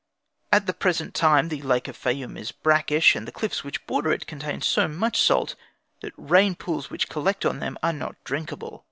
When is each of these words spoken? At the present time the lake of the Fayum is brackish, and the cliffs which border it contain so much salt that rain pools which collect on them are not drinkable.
At 0.51 0.65
the 0.65 0.73
present 0.73 1.13
time 1.13 1.49
the 1.49 1.61
lake 1.61 1.87
of 1.87 1.93
the 1.95 1.99
Fayum 2.09 2.35
is 2.35 2.51
brackish, 2.51 3.15
and 3.15 3.27
the 3.27 3.31
cliffs 3.31 3.63
which 3.63 3.85
border 3.85 4.11
it 4.11 4.25
contain 4.25 4.63
so 4.63 4.87
much 4.87 5.21
salt 5.21 5.53
that 6.01 6.11
rain 6.17 6.55
pools 6.55 6.89
which 6.89 7.07
collect 7.07 7.45
on 7.45 7.59
them 7.59 7.77
are 7.83 7.93
not 7.93 8.15
drinkable. 8.23 8.79